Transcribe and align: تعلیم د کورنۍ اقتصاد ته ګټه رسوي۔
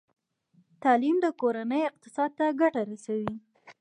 تعلیم 0.83 1.15
د 1.21 1.25
کورنۍ 1.41 1.81
اقتصاد 1.89 2.29
ته 2.37 2.45
ګټه 2.61 2.81
رسوي۔ 2.89 3.33